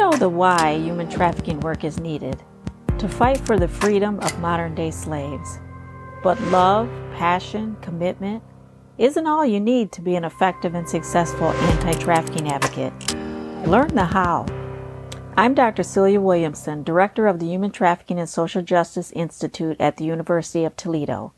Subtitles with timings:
[0.00, 2.42] know the why human trafficking work is needed
[2.98, 5.58] to fight for the freedom of modern day slaves.
[6.22, 6.88] But love,
[7.18, 8.42] passion, commitment
[8.96, 12.94] isn't all you need to be an effective and successful anti trafficking advocate.
[13.68, 14.46] Learn the how.
[15.36, 15.82] I'm Dr.
[15.82, 20.76] Celia Williamson, Director of the Human Trafficking and Social Justice Institute at the University of
[20.76, 21.34] Toledo.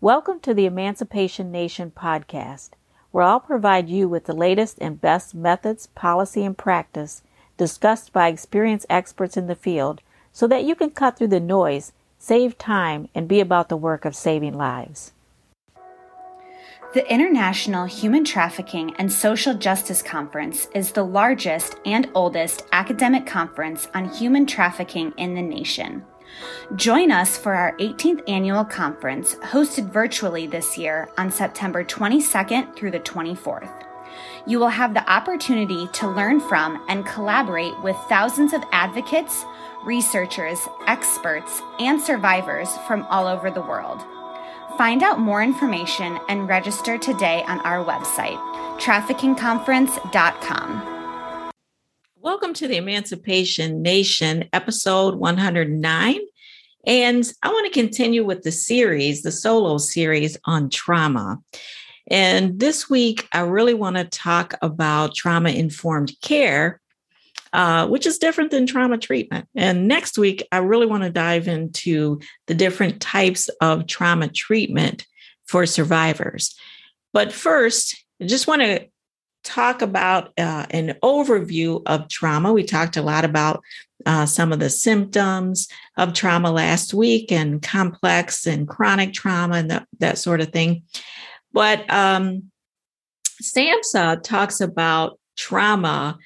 [0.00, 2.70] Welcome to the Emancipation Nation podcast,
[3.10, 7.22] where I'll provide you with the latest and best methods, policy, and practice
[7.58, 10.00] discussed by experienced experts in the field
[10.32, 14.06] so that you can cut through the noise, save time, and be about the work
[14.06, 15.12] of saving lives.
[16.94, 23.88] The International Human Trafficking and Social Justice Conference is the largest and oldest academic conference
[23.92, 26.02] on human trafficking in the nation.
[26.76, 32.92] Join us for our 18th annual conference, hosted virtually this year on September 22nd through
[32.92, 33.87] the 24th.
[34.48, 39.44] You will have the opportunity to learn from and collaborate with thousands of advocates,
[39.84, 44.02] researchers, experts, and survivors from all over the world.
[44.78, 48.38] Find out more information and register today on our website,
[48.78, 51.52] traffickingconference.com.
[52.16, 56.20] Welcome to the Emancipation Nation, episode 109.
[56.86, 61.36] And I want to continue with the series, the solo series on trauma.
[62.10, 66.80] And this week, I really want to talk about trauma informed care
[67.52, 69.48] uh, which is different than trauma treatment.
[69.54, 75.06] And next week, I really want to dive into the different types of trauma treatment
[75.46, 76.54] for survivors.
[77.12, 78.86] But first, I just want to
[79.44, 82.52] talk about uh, an overview of trauma.
[82.52, 83.62] We talked a lot about
[84.04, 89.70] uh, some of the symptoms of trauma last week and complex and chronic trauma and
[89.70, 90.82] that, that sort of thing.
[91.52, 92.50] But um,
[93.42, 96.18] SAMHSA talks about trauma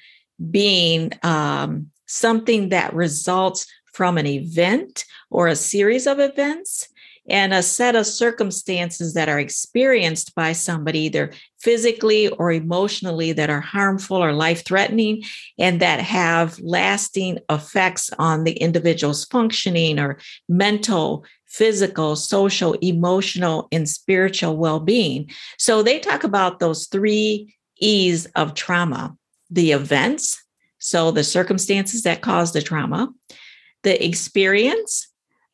[0.51, 6.89] being um, something that results from an event or a series of events
[7.29, 13.49] and a set of circumstances that are experienced by somebody either physically or emotionally that
[13.49, 15.23] are harmful or life threatening
[15.57, 20.17] and that have lasting effects on the individual's functioning or
[20.49, 25.29] mental physical social emotional and spiritual well-being.
[25.57, 29.15] So they talk about those three e's of trauma
[29.53, 30.41] the events,
[30.79, 33.13] so the circumstances that cause the trauma,
[33.83, 35.07] the experience,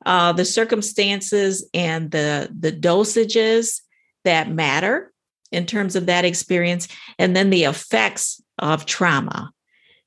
[0.06, 3.82] uh, the circumstances and the the dosages
[4.24, 5.12] that matter
[5.52, 6.88] in terms of that experience,
[7.18, 9.52] and then the effects of trauma,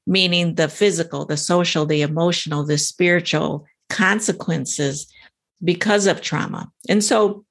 [0.07, 5.13] meaning the physical, the social, the emotional, the spiritual consequences
[5.63, 6.71] because of trauma.
[6.89, 7.45] And so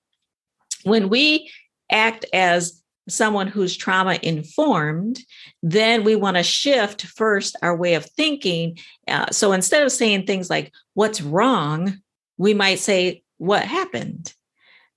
[0.84, 1.52] when we
[1.92, 5.20] act as someone who's trauma informed,
[5.62, 8.78] then we want to shift first our way of thinking.
[9.08, 11.98] Uh, so instead of saying things like, what's wrong,
[12.42, 14.34] we might say, what happened?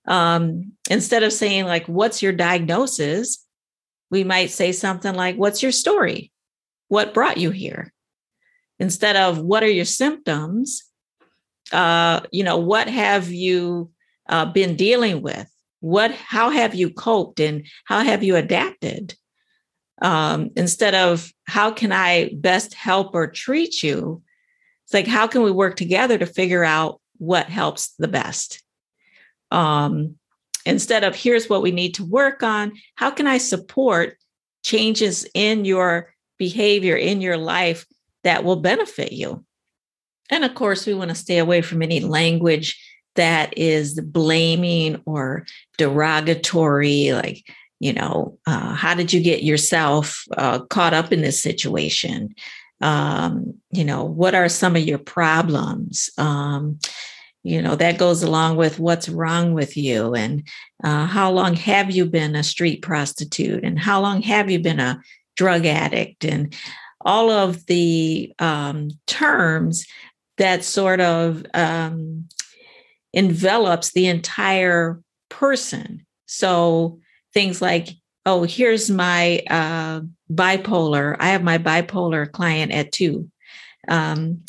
[0.07, 3.45] Um, instead of saying, like, what's your diagnosis,
[4.11, 6.31] we might say something like, what's your story?
[6.87, 7.93] What brought you here?
[8.79, 10.83] Instead of, what are your symptoms?
[11.71, 13.91] Uh, you know, what have you
[14.29, 15.49] uh, been dealing with?
[15.85, 19.13] what how have you coped and how have you adapted
[20.01, 24.23] um, instead of how can i best help or treat you
[24.83, 28.63] it's like how can we work together to figure out what helps the best.
[29.51, 30.15] Um,
[30.65, 32.73] instead of here's what we need to work on.
[32.95, 34.17] How can i support
[34.63, 37.85] changes in your behavior in your life
[38.23, 39.45] that will benefit you?
[40.31, 42.81] And of course we want to stay away from any language
[43.15, 45.45] that is blaming or
[45.77, 47.45] derogatory, like,
[47.79, 52.33] you know, uh, how did you get yourself uh, caught up in this situation?
[52.81, 56.09] Um, you know, what are some of your problems?
[56.17, 56.79] Um,
[57.43, 60.47] you know, that goes along with what's wrong with you and
[60.83, 64.79] uh, how long have you been a street prostitute and how long have you been
[64.79, 64.99] a
[65.35, 66.55] drug addict and
[67.01, 69.85] all of the um, terms
[70.37, 72.27] that sort of um,
[73.13, 76.05] envelops the entire person.
[76.25, 76.99] So
[77.33, 77.89] things like,
[78.25, 80.01] oh, here's my uh,
[80.31, 81.15] bipolar.
[81.19, 83.29] I have my bipolar client at two.
[83.87, 84.43] Um,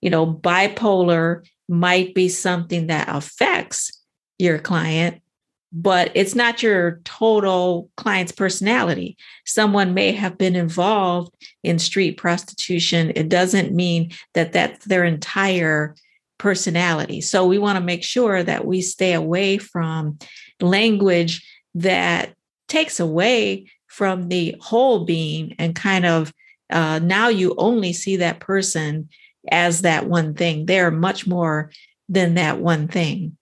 [0.00, 3.92] you know, bipolar might be something that affects
[4.38, 5.22] your client,
[5.72, 9.16] but it's not your total client's personality.
[9.46, 11.32] Someone may have been involved
[11.62, 13.12] in street prostitution.
[13.14, 15.94] It doesn't mean that that's their entire
[16.38, 17.20] personality.
[17.20, 20.18] So we want to make sure that we stay away from
[20.60, 21.46] language
[21.76, 22.34] that
[22.68, 26.32] takes away from the whole being and kind of
[26.70, 29.10] uh, now you only see that person
[29.50, 30.64] as that one thing.
[30.64, 31.70] They're much more
[32.08, 33.36] than that one thing.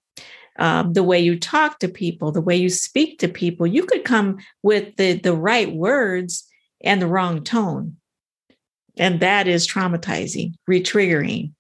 [0.59, 4.05] Um, the way you talk to people, the way you speak to people, you could
[4.05, 6.45] come with the, the right words
[6.83, 7.97] and the wrong tone.
[8.97, 11.53] And that is traumatizing, retriggering.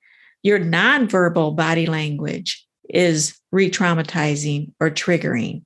[0.42, 5.62] Your nonverbal body language is re traumatizing or triggering.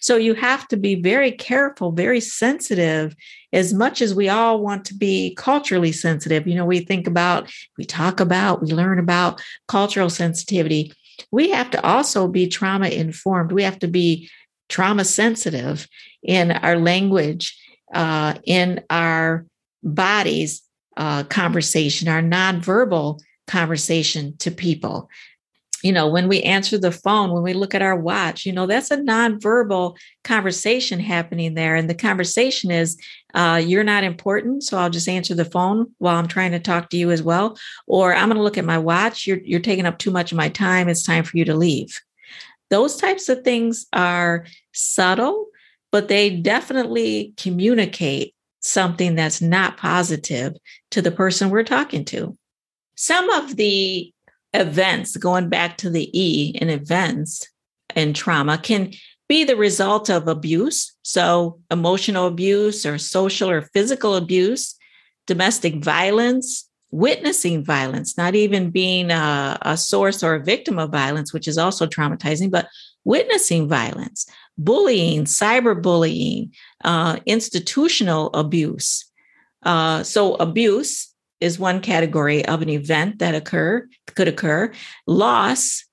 [0.00, 3.14] So you have to be very careful, very sensitive,
[3.52, 6.46] as much as we all want to be culturally sensitive.
[6.46, 10.92] You know, we think about, we talk about, we learn about cultural sensitivity.
[11.30, 13.52] We have to also be trauma informed.
[13.52, 14.28] We have to be
[14.68, 15.86] trauma sensitive
[16.22, 17.58] in our language,
[17.94, 19.46] uh, in our
[19.82, 20.62] bodies
[20.96, 25.08] uh, conversation, our nonverbal conversation to people
[25.82, 28.66] you know, when we answer the phone, when we look at our watch, you know,
[28.66, 31.74] that's a nonverbal conversation happening there.
[31.74, 32.96] And the conversation is,
[33.34, 34.62] uh, you're not important.
[34.62, 37.58] So I'll just answer the phone while I'm trying to talk to you as well.
[37.86, 39.26] Or I'm going to look at my watch.
[39.26, 40.88] You're, you're taking up too much of my time.
[40.88, 42.00] It's time for you to leave.
[42.70, 45.48] Those types of things are subtle,
[45.90, 50.54] but they definitely communicate something that's not positive
[50.92, 52.36] to the person we're talking to.
[52.94, 54.11] Some of the
[54.54, 57.48] events, going back to the E in events
[57.94, 58.92] and trauma, can
[59.28, 60.92] be the result of abuse.
[61.02, 64.74] So, emotional abuse or social or physical abuse,
[65.26, 71.32] domestic violence, witnessing violence, not even being a, a, source or a victim of violence,
[71.32, 72.68] which is also traumatizing, but
[73.04, 74.26] witnessing violence,
[74.58, 76.50] bullying, cyberbullying,
[76.84, 79.06] uh, institutional abuse.
[79.62, 81.11] Uh, so, abuse
[81.42, 84.72] is one category of an event that occur could occur.
[85.06, 85.84] Loss,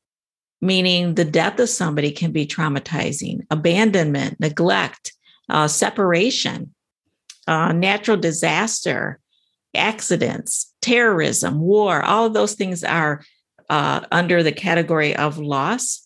[0.62, 3.40] meaning the death of somebody, can be traumatizing.
[3.50, 5.14] Abandonment, neglect,
[5.50, 6.74] uh, separation,
[7.48, 9.20] uh, natural disaster,
[9.76, 12.04] accidents, terrorism, war.
[12.04, 13.24] All of those things are
[13.70, 16.06] uh, under the category of loss.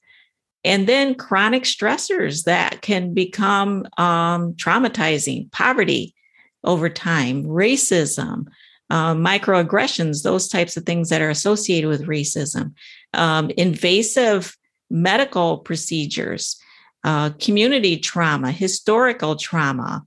[0.66, 6.16] And then chronic stressors that can become um, traumatizing, poverty
[6.64, 8.46] over time, racism,
[8.90, 12.74] uh, microaggressions, those types of things that are associated with racism,
[13.14, 14.56] um, invasive
[14.90, 16.58] medical procedures,
[17.04, 20.06] uh, community trauma, historical trauma,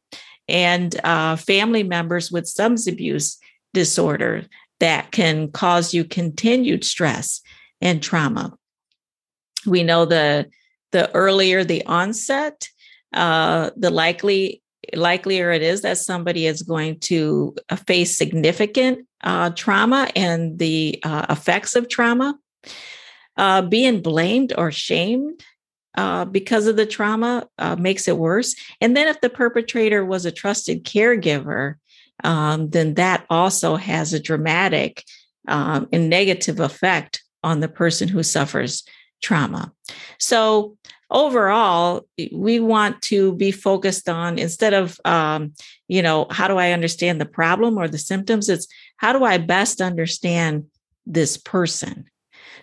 [0.48, 3.38] and uh, family members with substance abuse
[3.74, 4.44] disorder
[4.80, 7.40] that can cause you continued stress
[7.80, 8.56] and trauma.
[9.66, 10.46] We know the
[10.92, 12.68] the earlier the onset,
[13.12, 14.62] uh, the likely
[14.94, 20.98] likelier it is that somebody is going to uh, face significant uh, trauma and the
[21.02, 22.38] uh, effects of trauma.
[23.38, 25.44] Uh, being blamed or shamed
[25.96, 28.54] uh, because of the trauma uh, makes it worse.
[28.80, 31.74] And then, if the perpetrator was a trusted caregiver,
[32.24, 35.04] um, then that also has a dramatic
[35.48, 38.84] um, and negative effect on the person who suffers
[39.22, 39.72] trauma.
[40.18, 40.76] So,
[41.10, 45.52] overall we want to be focused on instead of um,
[45.88, 48.66] you know how do i understand the problem or the symptoms it's
[48.96, 50.64] how do i best understand
[51.06, 52.06] this person?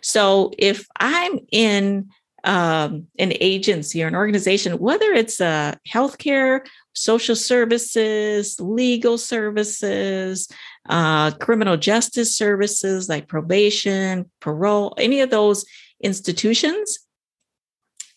[0.02, 2.10] So if i'm in
[2.46, 10.50] um, an agency or an organization whether it's a uh, healthcare social services legal services
[10.90, 15.64] uh, criminal justice services like probation parole any of those
[16.04, 17.00] institutions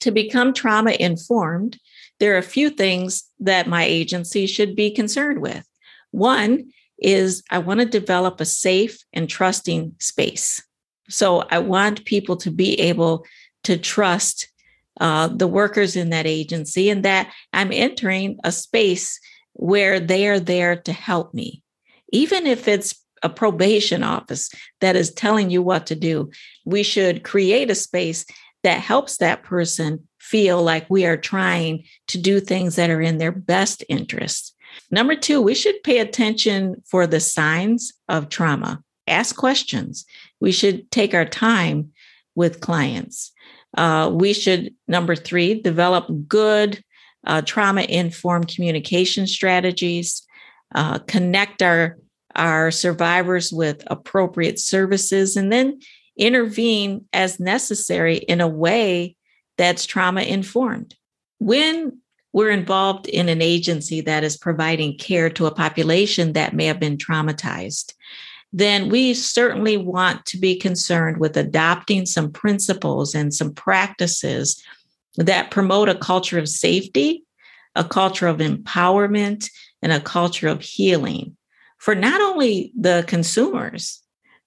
[0.00, 1.78] to become trauma informed,
[2.18, 5.66] there are a few things that my agency should be concerned with.
[6.10, 10.62] One is I want to develop a safe and trusting space.
[11.08, 13.26] So I want people to be able
[13.64, 14.48] to trust
[15.00, 19.20] uh, the workers in that agency and that I'm entering a space
[19.52, 21.62] where they are there to help me.
[22.12, 24.50] Even if it's a probation office
[24.80, 26.30] that is telling you what to do,
[26.64, 28.24] we should create a space
[28.66, 33.18] that helps that person feel like we are trying to do things that are in
[33.18, 34.56] their best interest.
[34.90, 38.82] Number two, we should pay attention for the signs of trauma.
[39.06, 40.04] Ask questions.
[40.40, 41.92] We should take our time
[42.35, 43.30] with clients.
[43.76, 46.82] Uh, we should, number three, develop good
[47.25, 50.26] uh, trauma informed communication strategies,
[50.75, 51.99] uh, connect our,
[52.35, 55.78] our survivors with appropriate services, and then
[56.16, 59.16] intervene as necessary in a way
[59.58, 60.94] that's trauma informed.
[61.38, 61.99] When
[62.32, 66.78] we're involved in an agency that is providing care to a population that may have
[66.80, 67.94] been traumatized,
[68.52, 74.62] then we certainly want to be concerned with adopting some principles and some practices
[75.16, 77.25] that promote a culture of safety,
[77.75, 79.50] a culture of empowerment,
[79.82, 81.37] and a culture of healing.
[81.78, 84.02] for not only the consumers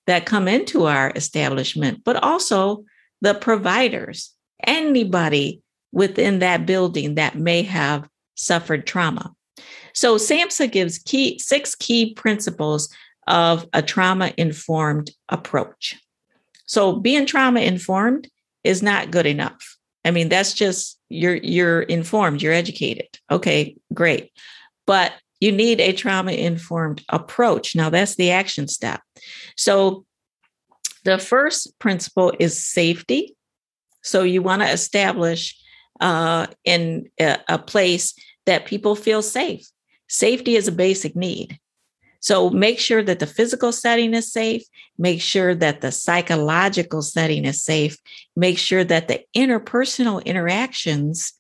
[0.08, 2.84] that come into our establishment, but also
[3.22, 4.34] the providers,
[4.66, 9.34] anybody within that building that may have suffered trauma.
[9.94, 12.94] So SAMHSA gives key six key principles
[13.28, 15.96] of a trauma informed approach.
[16.66, 18.30] So being trauma informed
[18.64, 19.78] is not good enough.
[20.06, 23.08] I mean, that's just you're you're informed, you're educated.
[23.30, 24.32] Okay, great.
[24.86, 27.76] But you need a trauma informed approach.
[27.76, 29.02] Now that's the action step.
[29.56, 30.06] So
[31.06, 33.36] the first principle is safety.
[34.02, 35.58] So you want to establish
[36.00, 38.14] uh, in a, a place
[38.46, 39.66] that people feel safe.
[40.08, 41.60] Safety is a basic need.
[42.22, 44.64] So make sure that the physical setting is safe,
[44.98, 47.98] make sure that the psychological setting is safe,
[48.36, 51.34] make sure that the interpersonal interactions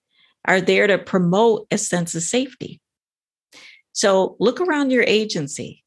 [0.46, 2.80] are there to promote a sense of safety.
[4.00, 5.84] So look around your agency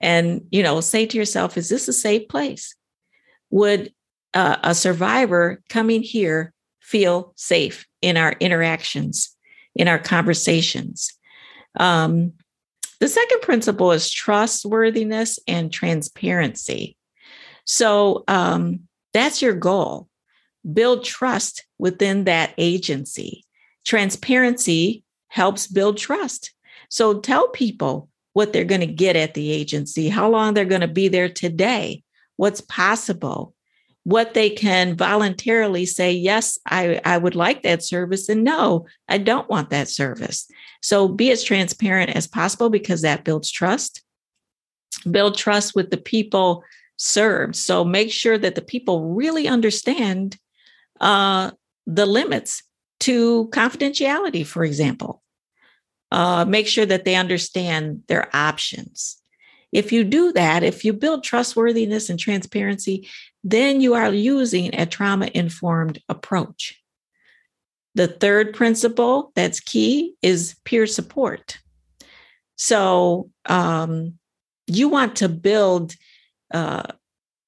[0.00, 2.74] and you know say to yourself is this a safe place?
[3.50, 3.92] Would
[4.32, 9.36] uh, a survivor coming here feel safe in our interactions,
[9.74, 11.12] in our conversations?
[11.78, 12.32] Um,
[13.00, 16.96] the second principle is trustworthiness and transparency.
[17.66, 20.08] So um, that's your goal.
[20.72, 23.44] Build trust within that agency.
[23.84, 26.54] Transparency helps build trust.
[26.92, 30.82] So tell people what they're going to get at the agency, how long they're going
[30.82, 32.02] to be there today,
[32.36, 33.54] what's possible,
[34.04, 39.16] what they can voluntarily say, yes, I, I would like that service, and no, I
[39.16, 40.46] don't want that service.
[40.82, 44.02] So be as transparent as possible because that builds trust.
[45.10, 46.62] Build trust with the people
[46.98, 47.56] served.
[47.56, 50.36] So make sure that the people really understand
[51.00, 51.52] uh,
[51.86, 52.62] the limits
[53.00, 55.22] to confidentiality, for example.
[56.12, 59.16] Uh, make sure that they understand their options.
[59.72, 63.08] If you do that, if you build trustworthiness and transparency,
[63.42, 66.78] then you are using a trauma informed approach.
[67.94, 71.58] The third principle that's key is peer support.
[72.56, 74.18] So um,
[74.66, 75.94] you want to build
[76.52, 76.82] uh,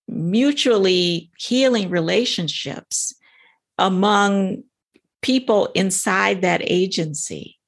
[0.09, 3.15] mutually healing relationships
[3.77, 4.63] among
[5.21, 7.59] people inside that agency.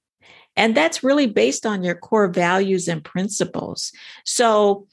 [0.57, 3.93] And that's really based on your core values and principles.
[4.25, 4.87] So,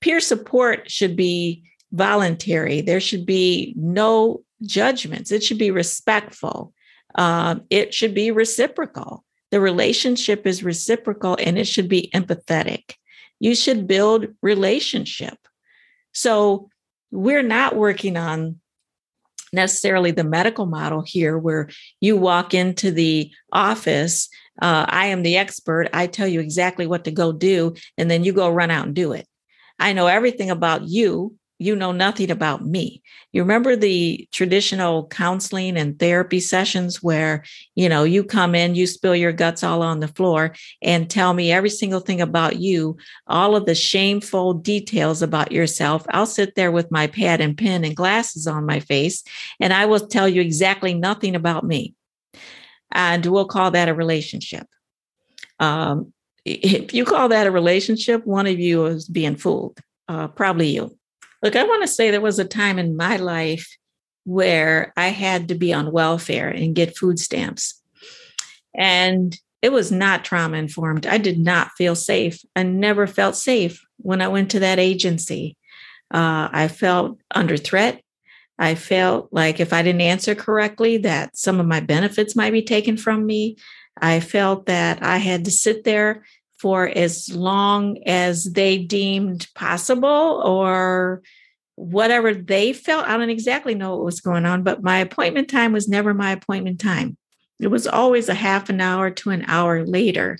[0.00, 2.80] peer support should be voluntary.
[2.80, 5.32] There should be no judgments.
[5.32, 6.72] It should be respectful.
[7.14, 9.24] Um, it should be reciprocal.
[9.50, 12.94] The relationship is reciprocal and it should be empathetic.
[13.40, 15.38] You should build relationship.
[16.12, 16.68] So
[17.10, 18.60] we're not working on
[19.52, 21.68] necessarily the medical model here where
[22.00, 24.28] you walk into the office
[24.62, 28.24] uh, i am the expert i tell you exactly what to go do and then
[28.24, 29.26] you go run out and do it
[29.78, 33.02] i know everything about you you know nothing about me.
[33.32, 37.44] You remember the traditional counseling and therapy sessions where,
[37.74, 41.32] you know, you come in, you spill your guts all on the floor and tell
[41.32, 42.96] me every single thing about you,
[43.26, 46.04] all of the shameful details about yourself.
[46.10, 49.22] I'll sit there with my pad and pen and glasses on my face,
[49.58, 51.94] and I will tell you exactly nothing about me.
[52.92, 54.66] And we'll call that a relationship.
[55.58, 56.12] Um,
[56.44, 60.96] if you call that a relationship, one of you is being fooled, uh, probably you.
[61.42, 63.76] Look, I want to say there was a time in my life
[64.24, 67.80] where I had to be on welfare and get food stamps.
[68.74, 71.06] And it was not trauma informed.
[71.06, 72.40] I did not feel safe.
[72.54, 75.56] I never felt safe when I went to that agency.
[76.12, 78.00] Uh, I felt under threat.
[78.58, 82.62] I felt like if I didn't answer correctly, that some of my benefits might be
[82.62, 83.56] taken from me.
[84.00, 86.24] I felt that I had to sit there
[86.58, 91.22] for as long as they deemed possible or
[91.74, 93.06] whatever they felt.
[93.06, 96.32] I don't exactly know what was going on, but my appointment time was never my
[96.32, 97.16] appointment time.
[97.60, 100.38] It was always a half an hour to an hour later.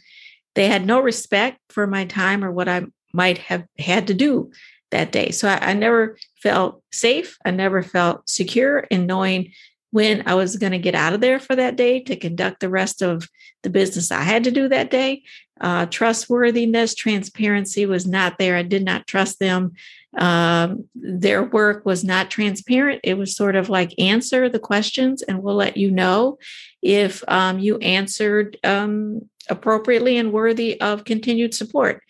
[0.55, 4.51] They had no respect for my time or what I might have had to do
[4.91, 5.31] that day.
[5.31, 7.39] So I, I never felt safe.
[7.45, 9.53] I never felt secure in knowing
[9.91, 12.69] when I was going to get out of there for that day to conduct the
[12.69, 13.29] rest of
[13.63, 15.23] the business I had to do that day.
[15.61, 18.57] Uh, trustworthiness, transparency was not there.
[18.57, 19.73] I did not trust them.
[20.19, 23.01] Um, their work was not transparent.
[23.05, 26.39] It was sort of like answer the questions and we'll let you know
[26.83, 32.03] if um, you answered um, appropriately and worthy of continued support.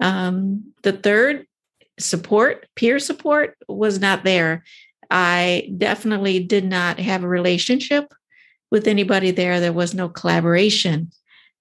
[0.00, 1.46] Um, the third,
[1.98, 4.64] support, peer support, was not there.
[5.10, 8.12] I definitely did not have a relationship
[8.70, 9.60] with anybody there.
[9.60, 11.10] There was no collaboration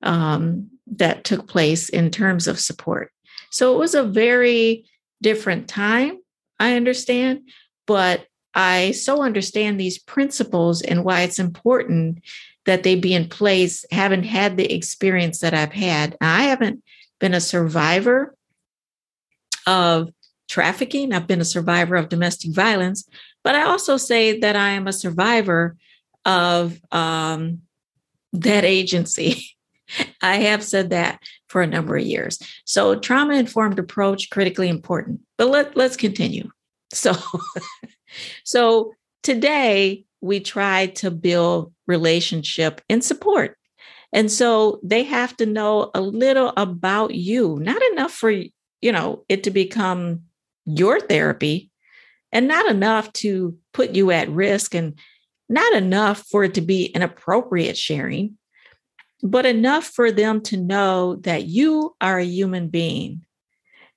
[0.02, 3.12] um, that took place in terms of support.
[3.52, 4.86] So it was a very
[5.22, 6.18] different time,
[6.60, 7.50] I understand,
[7.88, 12.22] but I so understand these principles and why it's important
[12.66, 16.18] that they be in place, haven't had the experience that I've had.
[16.20, 16.84] I haven't
[17.20, 18.36] been a survivor
[19.68, 20.10] of
[20.48, 23.08] trafficking, I've been a survivor of domestic violence,
[23.44, 25.76] but I also say that I am a survivor
[26.26, 27.62] of um,
[28.34, 29.46] that agency.
[30.22, 32.40] I have said that for a number of years.
[32.66, 35.22] So, trauma informed approach critically important.
[35.38, 36.50] But let, let's continue.
[36.94, 37.14] So,
[38.46, 43.58] so today we try to build relationship and support.
[44.14, 49.26] And so they have to know a little about you, not enough for, you know,
[49.28, 50.22] it to become
[50.66, 51.72] your therapy
[52.32, 54.98] and not enough to put you at risk and
[55.48, 58.38] not enough for it to be an appropriate sharing,
[59.22, 63.22] but enough for them to know that you are a human being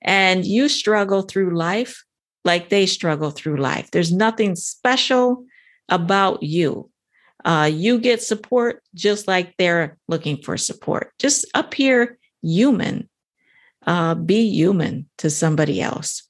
[0.01, 2.03] and you struggle through life
[2.45, 3.91] like they struggle through life.
[3.91, 5.45] There's nothing special
[5.89, 6.89] about you.
[7.43, 11.11] Uh, you get support just like they're looking for support.
[11.19, 13.09] Just appear human,
[13.85, 16.28] uh, be human to somebody else.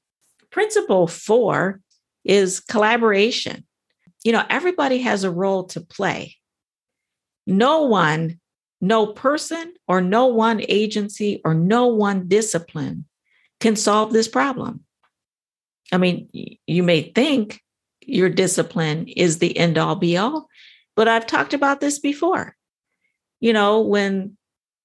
[0.50, 1.80] Principle four
[2.24, 3.66] is collaboration.
[4.24, 6.36] You know, everybody has a role to play.
[7.46, 8.38] No one,
[8.80, 13.06] no person, or no one agency, or no one discipline
[13.60, 14.84] can solve this problem.
[15.92, 16.28] I mean,
[16.66, 17.60] you may think
[18.02, 20.48] your discipline is the end all be all,
[20.96, 22.56] but I've talked about this before.
[23.40, 24.36] You know, when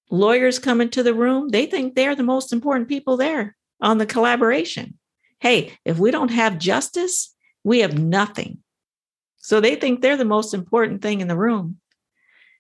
[0.10, 4.06] lawyers come into the room, they think they're the most important people there on the
[4.06, 4.98] collaboration.
[5.46, 7.32] Hey, if we don't have justice,
[7.64, 8.64] we have nothing.
[9.38, 11.78] So they think they're the most important thing in the room.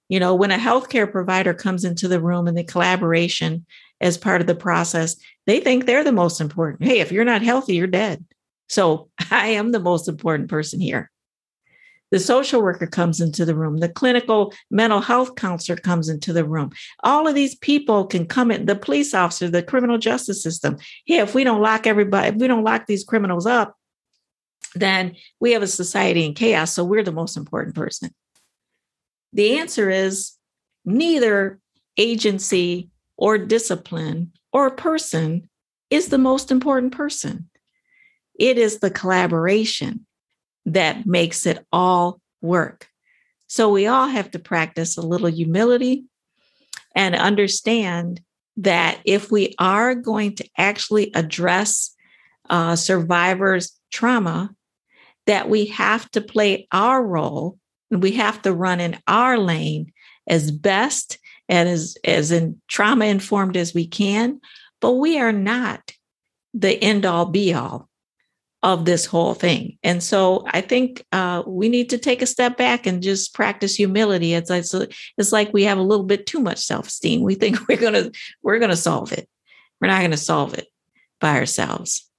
[0.08, 3.65] You know, when a healthcare provider comes into the room and the collaboration
[4.01, 5.15] as part of the process,
[5.48, 6.88] they think they're the most important.
[6.88, 8.24] Hey, if you're not healthy, you're dead.
[8.70, 11.10] So I am the most important person here.
[12.15, 13.80] The social worker comes into the room.
[13.80, 16.71] The clinical mental health counselor comes into the room.
[17.04, 20.78] All of these people can come in, the police officer, the criminal justice system.
[21.06, 23.75] Hey, if we don't lock everybody, if we don't lock these criminals up,
[24.75, 26.71] then we have a society in chaos.
[26.71, 28.15] So we're the most important person.
[29.34, 30.36] The answer is
[30.86, 31.60] neither
[31.97, 35.49] agency or discipline or person
[35.89, 37.49] is the most important person.
[38.39, 40.06] It is the collaboration
[40.65, 42.88] that makes it all work.
[43.47, 46.06] So we all have to practice a little humility
[46.95, 48.21] and understand
[48.58, 51.93] that if we are going to actually address
[52.49, 54.56] uh, survivors' trauma,
[55.25, 57.58] that we have to play our role
[57.91, 59.91] and we have to run in our lane
[60.28, 61.17] as best
[61.49, 64.39] and as, as in trauma informed as we can,
[64.82, 65.91] but we are not
[66.54, 67.89] the end all be all
[68.65, 69.78] of this whole thing.
[69.84, 73.75] And so I think uh, we need to take a step back and just practice
[73.75, 74.34] humility.
[74.34, 74.73] It's, it's,
[75.19, 77.21] it's like we have a little bit too much self-esteem.
[77.21, 78.10] We think we're gonna
[78.41, 79.30] we're gonna solve it.
[79.80, 80.67] We're not gonna solve it
[81.21, 82.10] by ourselves.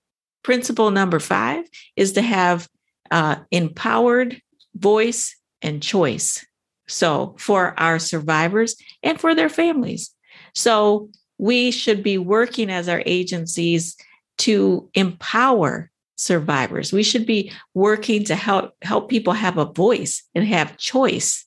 [0.44, 1.64] Principle number five
[1.96, 2.68] is to have
[3.10, 4.40] uh, empowered
[4.76, 6.46] voice and choice.
[6.86, 10.14] So for our survivors and for their families.
[10.54, 13.96] So we should be working as our agencies
[14.38, 16.92] to empower survivors.
[16.92, 21.46] We should be working to help help people have a voice and have choice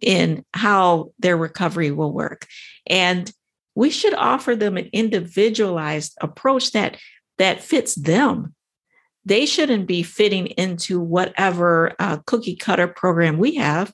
[0.00, 2.46] in how their recovery will work.
[2.86, 3.30] And
[3.74, 6.98] we should offer them an individualized approach that
[7.38, 8.54] that fits them.
[9.24, 13.92] They shouldn't be fitting into whatever uh, cookie cutter program we have.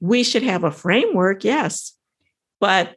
[0.00, 1.92] We should have a framework, yes,
[2.60, 2.96] but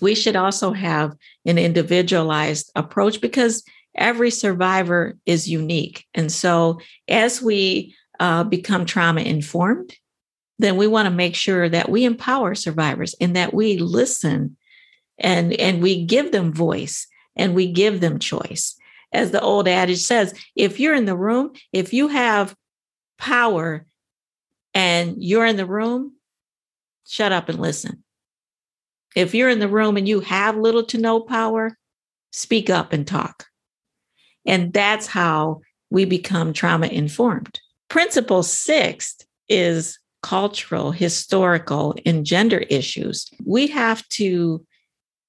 [0.00, 3.64] we should also have an individualized approach because
[3.98, 6.06] every survivor is unique.
[6.14, 9.94] And so as we uh, become trauma informed,
[10.58, 14.56] then we want to make sure that we empower survivors and that we listen
[15.18, 17.06] and, and we give them voice
[17.36, 18.76] and we give them choice.
[19.12, 22.54] As the old adage says, if you're in the room, if you have
[23.18, 23.86] power
[24.74, 26.14] and you're in the room,
[27.06, 28.04] shut up and listen.
[29.16, 31.76] If you're in the room and you have little to no power,
[32.32, 33.46] speak up and talk.
[34.48, 37.60] And that's how we become trauma informed.
[37.88, 39.16] Principle six
[39.48, 43.30] is cultural, historical, and gender issues.
[43.44, 44.66] We have to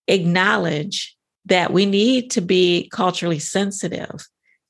[0.07, 4.27] acknowledge that we need to be culturally sensitive,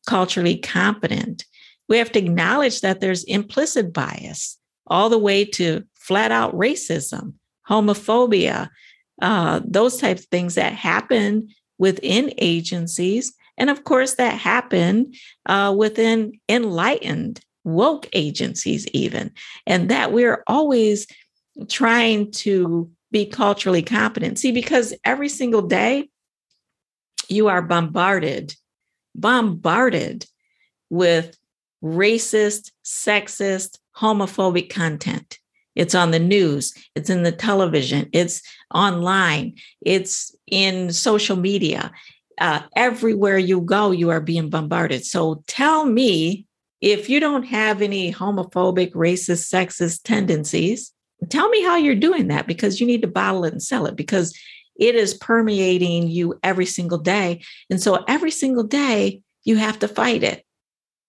[0.08, 1.46] culturally competent.
[1.88, 4.58] We have to acknowledge that there's implicit bias
[4.88, 7.34] all the way to flat out racism,
[7.70, 8.70] homophobia,
[9.22, 13.34] uh, those types of things that happen within agencies.
[13.60, 19.32] And of course, that happened uh, within enlightened, woke agencies, even.
[19.68, 21.06] And that we're always
[21.68, 24.40] trying to be culturally competent.
[24.40, 26.10] See, because every single day
[27.28, 28.56] you are bombarded,
[29.14, 30.26] bombarded
[30.90, 31.38] with
[31.84, 35.38] racist, sexist, homophobic content.
[35.76, 38.42] It's on the news, it's in the television, it's
[38.74, 41.92] online, it's in social media.
[42.40, 45.06] Uh, everywhere you go, you are being bombarded.
[45.06, 46.46] So tell me
[46.82, 50.94] if you don't have any homophobic, racist, sexist tendencies,
[51.28, 53.96] tell me how you're doing that because you need to bottle it and sell it
[53.96, 54.34] because
[54.80, 57.42] it is permeating you every single day.
[57.70, 60.46] And so every single day, you have to fight it.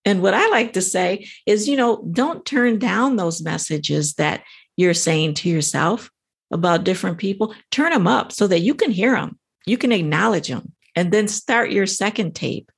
[0.04, 4.42] And what I like to say is, you know, don't turn down those messages that
[4.76, 6.10] you're saying to yourself
[6.50, 7.54] about different people.
[7.70, 11.29] Turn them up so that you can hear them, you can acknowledge them, and then
[11.29, 12.70] start your second tape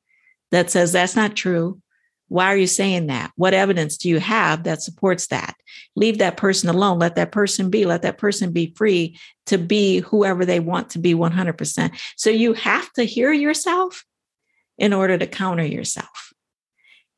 [0.51, 1.81] that says, that's not true.
[2.29, 3.31] Why are you saying that?
[3.37, 5.55] What evidence do you have that supports that?
[5.96, 6.98] Leave that person alone.
[6.98, 7.85] Let that person be.
[7.85, 11.98] Let that person be free to be whoever they want to be 100%.
[12.16, 14.05] So you have to hear yourself
[14.79, 16.33] in order to counter yourself.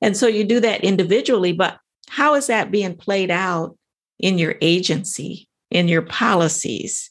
[0.01, 1.79] And so you do that individually, but
[2.09, 3.77] how is that being played out
[4.19, 7.11] in your agency, in your policies,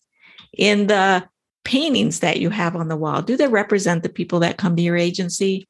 [0.58, 1.28] in the
[1.63, 3.21] paintings that you have on the wall?
[3.21, 5.67] Do they represent the people that come to your agency?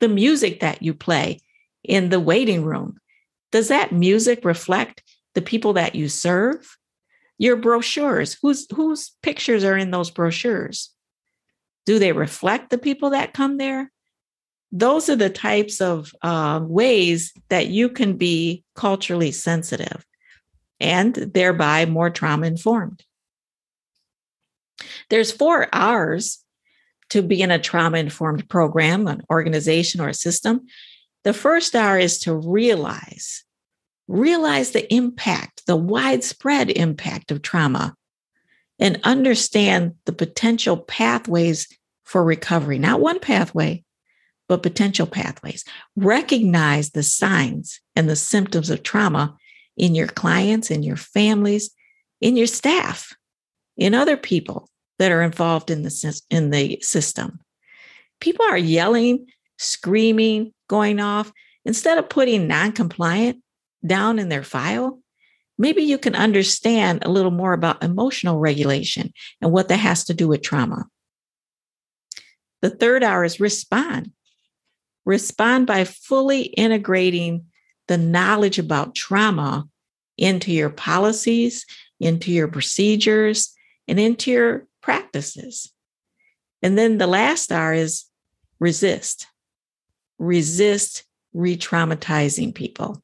[0.00, 1.40] The music that you play,
[1.84, 2.98] in the waiting room.
[3.50, 5.02] Does that music reflect
[5.34, 6.76] the people that you serve?
[7.38, 10.90] Your brochures, whose whose pictures are in those brochures?
[11.86, 13.90] Do they reflect the people that come there?
[14.70, 20.04] Those are the types of uh, ways that you can be culturally sensitive
[20.78, 23.04] and thereby more trauma informed.
[25.10, 26.42] There's four R's
[27.10, 30.66] to be in a trauma informed program, an organization, or a system.
[31.24, 33.44] The first R is to realize,
[34.06, 37.94] realize the impact, the widespread impact of trauma,
[38.78, 41.66] and understand the potential pathways
[42.04, 42.78] for recovery.
[42.78, 43.84] Not one pathway,
[44.48, 45.64] but potential pathways.
[45.96, 49.36] Recognize the signs and the symptoms of trauma
[49.76, 51.70] in your clients, in your families,
[52.20, 53.14] in your staff,
[53.78, 57.38] in other people that are involved in the, in the system.
[58.20, 61.32] People are yelling, screaming, going off,
[61.64, 63.42] instead of putting non-compliant
[63.86, 65.00] down in their file,
[65.56, 70.14] maybe you can understand a little more about emotional regulation and what that has to
[70.14, 70.84] do with trauma.
[72.60, 74.10] The third R is respond.
[75.04, 77.46] Respond by fully integrating
[77.86, 79.66] the knowledge about trauma
[80.18, 81.64] into your policies,
[82.00, 83.54] into your procedures,
[83.88, 85.72] and into your practices.
[86.62, 88.04] And then the last R is
[88.60, 89.26] resist
[90.18, 93.02] resist re traumatizing people.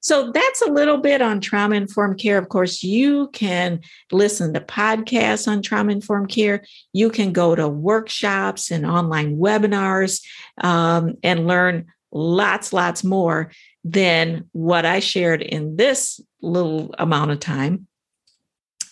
[0.00, 2.38] So that's a little bit on trauma informed care.
[2.38, 3.80] Of course, you can
[4.12, 6.64] listen to podcasts on trauma informed care.
[6.92, 10.24] You can go to workshops and online webinars
[10.62, 13.50] um, and learn lots, lots more
[13.82, 17.88] than what I shared in this little amount of time.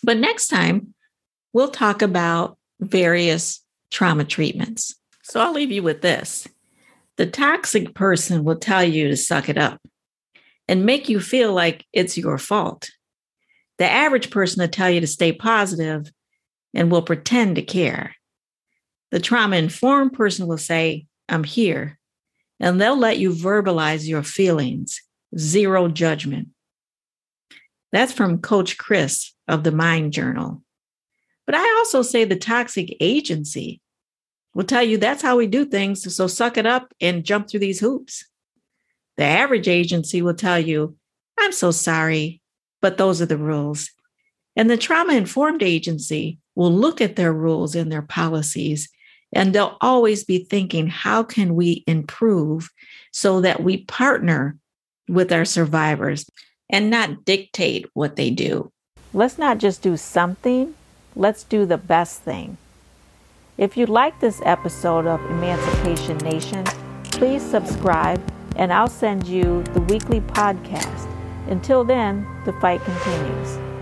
[0.05, 0.93] But next time,
[1.51, 4.93] we'll talk about various trauma treatments.
[5.23, 6.47] So I'll leave you with this
[7.17, 9.81] the toxic person will tell you to suck it up
[10.67, 12.89] and make you feel like it's your fault.
[13.79, 16.11] The average person will tell you to stay positive
[16.73, 18.15] and will pretend to care.
[19.11, 21.97] The trauma informed person will say, I'm here.
[22.59, 25.01] And they'll let you verbalize your feelings,
[25.37, 26.49] zero judgment.
[27.95, 30.61] That's from Coach Chris of the Mind Journal.
[31.45, 33.79] But I also say the toxic agency
[34.53, 36.13] will tell you that's how we do things.
[36.13, 38.25] So suck it up and jump through these hoops.
[39.15, 40.97] The average agency will tell you,
[41.39, 42.41] I'm so sorry,
[42.81, 43.89] but those are the rules.
[44.57, 48.89] And the trauma informed agency will look at their rules and their policies,
[49.33, 52.69] and they'll always be thinking, how can we improve
[53.13, 54.57] so that we partner
[55.07, 56.29] with our survivors
[56.69, 58.71] and not dictate what they do?
[59.13, 60.73] Let's not just do something,
[61.15, 62.57] let's do the best thing.
[63.57, 66.65] If you like this episode of Emancipation Nation,
[67.05, 68.21] please subscribe
[68.57, 71.09] and I'll send you the weekly podcast.
[71.47, 73.74] Until then, the fight continues.